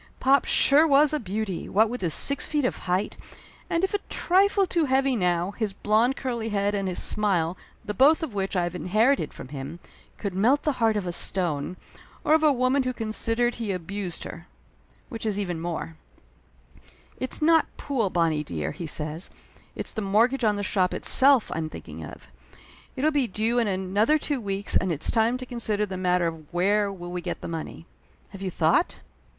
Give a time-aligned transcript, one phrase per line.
[0.19, 3.15] Pop sure was a beauty, what with his six feet of height,
[3.69, 7.93] and if a trifle too heavy now, his blond curly head and his smile, the
[7.93, 9.79] both of which I have inherited from him,
[10.17, 11.77] could melt the heart of a stone,
[12.23, 14.47] or of a woman who considered he abused her.
[15.09, 15.97] Which is even more.
[17.19, 19.29] "It's not pool, Bonnie dear," he says.
[19.75, 22.27] "It's the mortgage on the shop itself I'm thinking of.
[22.95, 26.01] It'll be due in another two weeks and it's time to consider the 40 Laughter
[26.09, 27.85] Limited matter of where will we get the money.
[28.31, 28.95] Have you thought?"